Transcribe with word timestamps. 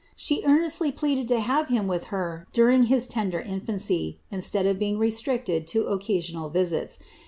She 0.15 0.41
earnestly 0.43 0.91
pleaded 0.91 1.27
to 1.27 1.39
have 1.39 1.67
him 1.67 1.85
with 1.87 2.05
her 2.05 2.47
during 2.53 2.85
his 2.85 3.05
tender 3.05 3.39
iofiuicy, 3.43 4.17
instead 4.31 4.65
of 4.65 4.79
being 4.79 4.97
restricted 4.97 5.67
to 5.67 5.85
occasional 5.85 6.49
visits. 6.49 6.99